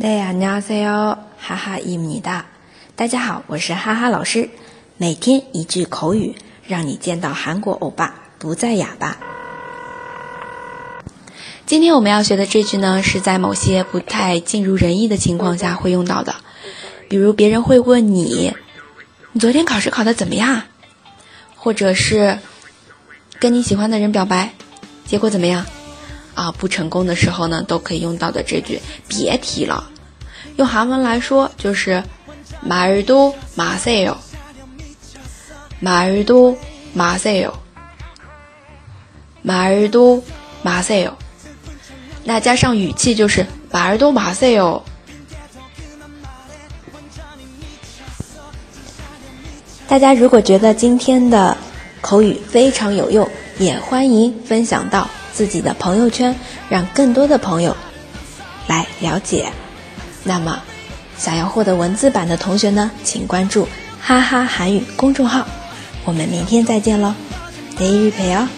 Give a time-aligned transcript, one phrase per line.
[0.00, 2.46] 네안녕하세 요， 哈哈伊姆尼达，
[2.96, 4.48] 大家好，我是哈哈老师。
[4.96, 9.18] 每天一句口语，让你见到韩国欧巴不再哑巴。
[11.66, 16.34] 今天我们要学的这句呢，是在某些不太尽如人意的情况下会用到的，
[17.10, 18.54] 比如别人会问你
[19.32, 20.62] ：“你昨天考试考的怎么样？”
[21.56, 22.38] 或者是
[23.38, 24.54] 跟你喜欢的人表白，
[25.04, 25.66] 结果怎么样？
[26.39, 29.89] 啊，不成功的时候呢，都可以用到的这句，别提了。
[30.57, 32.03] 用韩文来说就是
[32.65, 34.15] 말도마세 요，
[35.81, 37.53] 말도마세 요，
[39.43, 41.13] 말도마세 요。
[42.23, 44.81] 那加上语气就是말도마세 요。
[49.87, 51.55] 大家如果觉得今天的
[52.01, 55.07] 口语非常有用，也欢迎分享到。
[55.32, 56.34] 自己的朋友圈，
[56.68, 57.76] 让更多的朋友
[58.66, 59.50] 来了解。
[60.24, 60.60] 那么，
[61.16, 63.66] 想要获得文字版的同学呢，请关注
[64.00, 65.46] “哈哈韩语”公众号。
[66.04, 67.14] 我们明天再见喽，
[67.78, 68.48] 得日陪哦。